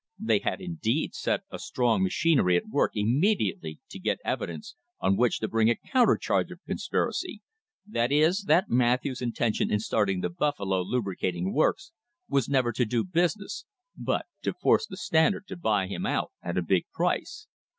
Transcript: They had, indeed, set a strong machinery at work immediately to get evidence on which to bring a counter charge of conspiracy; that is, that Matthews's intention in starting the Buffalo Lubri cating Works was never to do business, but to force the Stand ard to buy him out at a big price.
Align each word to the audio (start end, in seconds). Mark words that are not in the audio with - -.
They 0.17 0.39
had, 0.39 0.61
indeed, 0.61 1.13
set 1.13 1.43
a 1.51 1.59
strong 1.59 2.01
machinery 2.01 2.57
at 2.57 2.67
work 2.67 2.93
immediately 2.95 3.79
to 3.91 3.99
get 3.99 4.17
evidence 4.25 4.73
on 4.99 5.15
which 5.15 5.37
to 5.39 5.47
bring 5.47 5.69
a 5.69 5.75
counter 5.75 6.17
charge 6.17 6.49
of 6.49 6.59
conspiracy; 6.65 7.43
that 7.85 8.11
is, 8.11 8.45
that 8.45 8.67
Matthews's 8.67 9.21
intention 9.21 9.69
in 9.71 9.79
starting 9.79 10.21
the 10.21 10.29
Buffalo 10.31 10.81
Lubri 10.83 11.15
cating 11.17 11.53
Works 11.53 11.91
was 12.27 12.49
never 12.49 12.71
to 12.71 12.83
do 12.85 13.03
business, 13.03 13.65
but 13.95 14.25
to 14.41 14.55
force 14.55 14.87
the 14.87 14.97
Stand 14.97 15.35
ard 15.35 15.47
to 15.49 15.55
buy 15.55 15.85
him 15.85 16.07
out 16.07 16.31
at 16.41 16.57
a 16.57 16.63
big 16.63 16.85
price. 16.91 17.45